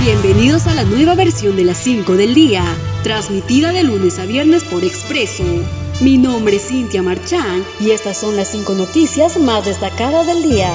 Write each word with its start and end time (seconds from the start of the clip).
Bienvenidos 0.00 0.66
a 0.66 0.74
la 0.74 0.84
nueva 0.84 1.14
versión 1.14 1.56
de 1.56 1.64
las 1.64 1.76
5 1.76 2.14
del 2.14 2.32
día, 2.32 2.64
transmitida 3.02 3.70
de 3.70 3.84
lunes 3.84 4.18
a 4.18 4.24
viernes 4.24 4.64
por 4.64 4.82
Expreso. 4.82 5.44
Mi 6.00 6.16
nombre 6.16 6.56
es 6.56 6.68
Cintia 6.68 7.02
Marchán 7.02 7.62
y 7.80 7.90
estas 7.90 8.16
son 8.16 8.34
las 8.34 8.48
5 8.48 8.72
noticias 8.76 9.36
más 9.36 9.66
destacadas 9.66 10.26
del 10.26 10.42
día. 10.42 10.72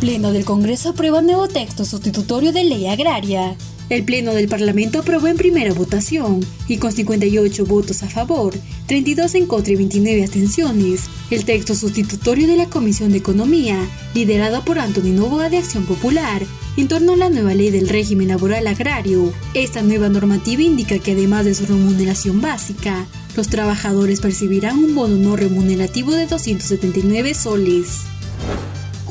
Pleno 0.00 0.32
del 0.32 0.46
Congreso 0.46 0.88
aprueba 0.88 1.20
nuevo 1.20 1.46
texto 1.46 1.84
sustitutorio 1.84 2.52
de 2.52 2.64
ley 2.64 2.86
agraria. 2.86 3.54
El 3.90 4.02
Pleno 4.02 4.32
del 4.32 4.48
Parlamento 4.48 5.00
aprobó 5.00 5.26
en 5.26 5.36
primera 5.36 5.74
votación 5.74 6.40
y 6.68 6.78
con 6.78 6.90
58 6.90 7.66
votos 7.66 8.02
a 8.02 8.08
favor, 8.08 8.54
32 8.86 9.34
en 9.34 9.46
contra 9.46 9.74
y 9.74 9.76
29 9.76 10.22
abstenciones, 10.22 11.02
el 11.30 11.44
texto 11.44 11.74
sustitutorio 11.74 12.46
de 12.46 12.56
la 12.56 12.70
Comisión 12.70 13.12
de 13.12 13.18
Economía, 13.18 13.76
liderado 14.14 14.64
por 14.64 14.78
Antonio 14.78 15.12
Novoa 15.12 15.50
de 15.50 15.58
Acción 15.58 15.84
Popular, 15.84 16.46
en 16.78 16.88
torno 16.88 17.12
a 17.12 17.16
la 17.16 17.28
nueva 17.28 17.52
ley 17.52 17.68
del 17.70 17.90
régimen 17.90 18.28
laboral 18.28 18.68
agrario. 18.68 19.34
Esta 19.52 19.82
nueva 19.82 20.08
normativa 20.08 20.62
indica 20.62 20.98
que 20.98 21.12
además 21.12 21.44
de 21.44 21.54
su 21.54 21.66
remuneración 21.66 22.40
básica, 22.40 23.06
los 23.36 23.48
trabajadores 23.48 24.22
percibirán 24.22 24.78
un 24.78 24.94
bono 24.94 25.16
no 25.16 25.36
remunerativo 25.36 26.12
de 26.12 26.26
279 26.26 27.34
soles. 27.34 27.98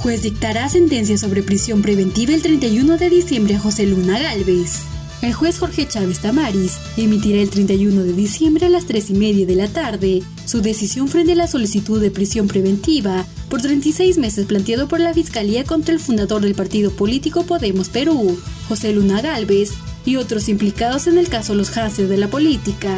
Juez 0.01 0.21
dictará 0.21 0.69
sentencia 0.69 1.17
sobre 1.17 1.43
prisión 1.43 1.81
preventiva 1.81 2.33
el 2.33 2.41
31 2.41 2.97
de 2.97 3.09
diciembre 3.09 3.55
a 3.55 3.59
José 3.59 3.85
Luna 3.85 4.17
Galvez. 4.17 4.83
El 5.21 5.33
juez 5.33 5.59
Jorge 5.59 5.85
Chávez 5.89 6.19
Tamaris 6.19 6.77
emitirá 6.95 7.41
el 7.41 7.49
31 7.49 8.03
de 8.03 8.13
diciembre 8.13 8.67
a 8.67 8.69
las 8.69 8.85
3 8.85 9.09
y 9.09 9.13
media 9.15 9.45
de 9.45 9.55
la 9.55 9.67
tarde 9.67 10.23
su 10.45 10.61
decisión 10.61 11.09
frente 11.09 11.33
a 11.33 11.35
la 11.35 11.47
solicitud 11.47 11.99
de 11.99 12.11
prisión 12.11 12.47
preventiva 12.47 13.25
por 13.49 13.61
36 13.61 14.17
meses 14.19 14.45
planteado 14.45 14.87
por 14.87 15.01
la 15.01 15.13
Fiscalía 15.13 15.65
contra 15.65 15.93
el 15.93 15.99
fundador 15.99 16.43
del 16.43 16.55
partido 16.55 16.91
político 16.91 17.43
Podemos 17.43 17.89
Perú, 17.89 18.39
José 18.69 18.93
Luna 18.93 19.21
Galvez, 19.21 19.73
y 20.05 20.15
otros 20.15 20.47
implicados 20.47 21.07
en 21.07 21.17
el 21.17 21.27
caso 21.27 21.55
Los 21.55 21.75
Hansel 21.75 22.07
de 22.07 22.17
la 22.17 22.29
política. 22.29 22.97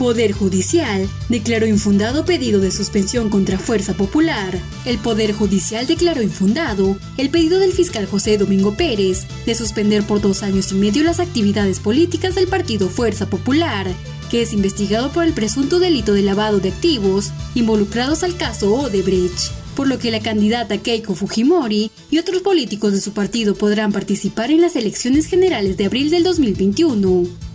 Poder 0.00 0.32
Judicial 0.32 1.06
declaró 1.28 1.66
infundado 1.66 2.24
pedido 2.24 2.58
de 2.58 2.70
suspensión 2.70 3.28
contra 3.28 3.58
Fuerza 3.58 3.92
Popular. 3.92 4.58
El 4.86 4.96
Poder 4.96 5.34
Judicial 5.34 5.86
declaró 5.86 6.22
infundado 6.22 6.96
el 7.18 7.28
pedido 7.28 7.58
del 7.58 7.74
fiscal 7.74 8.06
José 8.06 8.38
Domingo 8.38 8.74
Pérez 8.74 9.26
de 9.44 9.54
suspender 9.54 10.02
por 10.04 10.22
dos 10.22 10.42
años 10.42 10.72
y 10.72 10.76
medio 10.76 11.04
las 11.04 11.20
actividades 11.20 11.80
políticas 11.80 12.34
del 12.34 12.48
partido 12.48 12.88
Fuerza 12.88 13.28
Popular, 13.28 13.88
que 14.30 14.40
es 14.40 14.54
investigado 14.54 15.12
por 15.12 15.24
el 15.24 15.34
presunto 15.34 15.78
delito 15.78 16.14
de 16.14 16.22
lavado 16.22 16.60
de 16.60 16.70
activos 16.70 17.30
involucrados 17.54 18.22
al 18.22 18.38
caso 18.38 18.72
Odebrecht 18.72 19.52
por 19.76 19.86
lo 19.86 19.98
que 19.98 20.10
la 20.10 20.20
candidata 20.20 20.78
Keiko 20.78 21.14
Fujimori 21.14 21.90
y 22.10 22.18
otros 22.18 22.42
políticos 22.42 22.92
de 22.92 23.00
su 23.00 23.12
partido 23.12 23.54
podrán 23.54 23.92
participar 23.92 24.50
en 24.50 24.62
las 24.62 24.76
elecciones 24.76 25.26
generales 25.26 25.76
de 25.76 25.86
abril 25.86 26.10
del 26.10 26.22
2021. 26.24 27.49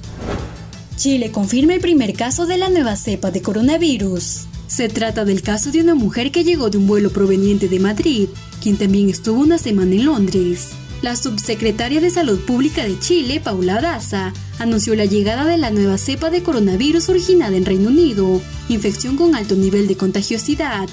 Chile 0.97 1.29
confirma 1.31 1.73
el 1.73 1.81
primer 1.81 2.13
caso 2.13 2.45
de 2.45 2.57
la 2.57 2.69
nueva 2.69 2.95
cepa 2.95 3.29
de 3.29 3.41
coronavirus. 3.41 4.45
Se 4.67 4.87
trata 4.87 5.25
del 5.25 5.41
caso 5.41 5.71
de 5.71 5.81
una 5.81 5.93
mujer 5.93 6.31
que 6.31 6.43
llegó 6.43 6.69
de 6.69 6.77
un 6.77 6.87
vuelo 6.87 7.11
proveniente 7.11 7.67
de 7.67 7.79
Madrid, 7.79 8.29
quien 8.61 8.77
también 8.77 9.09
estuvo 9.09 9.41
una 9.41 9.57
semana 9.57 9.93
en 9.93 10.05
Londres. 10.05 10.69
La 11.01 11.17
subsecretaria 11.17 11.99
de 11.99 12.09
Salud 12.09 12.39
Pública 12.39 12.85
de 12.85 12.97
Chile, 12.99 13.41
Paula 13.43 13.81
Daza, 13.81 14.33
anunció 14.57 14.95
la 14.95 15.05
llegada 15.05 15.45
de 15.45 15.57
la 15.57 15.69
nueva 15.69 15.97
cepa 15.97 16.29
de 16.29 16.41
coronavirus 16.41 17.09
originada 17.09 17.57
en 17.57 17.65
Reino 17.65 17.89
Unido, 17.89 18.41
infección 18.69 19.17
con 19.17 19.35
alto 19.35 19.55
nivel 19.55 19.87
de 19.87 19.97
contagiosidad, 19.97 20.87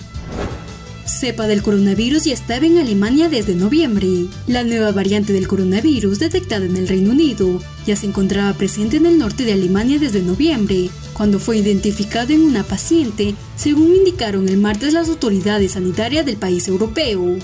cepa 1.06 1.46
del 1.46 1.62
coronavirus 1.62 2.24
ya 2.24 2.34
estaba 2.34 2.66
en 2.66 2.78
Alemania 2.78 3.28
desde 3.28 3.54
noviembre. 3.54 4.26
La 4.46 4.64
nueva 4.64 4.92
variante 4.92 5.32
del 5.32 5.48
coronavirus 5.48 6.18
detectada 6.18 6.64
en 6.64 6.76
el 6.76 6.88
Reino 6.88 7.10
Unido 7.10 7.60
ya 7.86 7.96
se 7.96 8.06
encontraba 8.06 8.52
presente 8.54 8.96
en 8.96 9.06
el 9.06 9.18
norte 9.18 9.44
de 9.44 9.52
Alemania 9.52 9.98
desde 9.98 10.22
noviembre, 10.22 10.90
cuando 11.12 11.38
fue 11.38 11.58
identificado 11.58 12.32
en 12.32 12.42
una 12.42 12.62
paciente, 12.62 13.34
según 13.56 13.94
indicaron 13.94 14.48
el 14.48 14.58
martes 14.58 14.92
las 14.92 15.08
autoridades 15.08 15.72
sanitarias 15.72 16.26
del 16.26 16.36
país 16.36 16.68
europeo. 16.68 17.36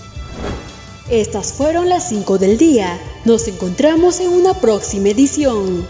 Estas 1.11 1.53
fueron 1.55 1.89
las 1.89 2.09
5 2.11 2.39
del 2.39 2.59
día. 2.59 3.01
Nos 3.25 3.49
encontramos 3.49 4.21
en 4.21 4.29
una 4.29 4.55
próxima 4.55 5.09
edición. 5.09 5.87